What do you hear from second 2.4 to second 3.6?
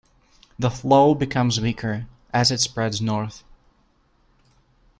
it spreads north.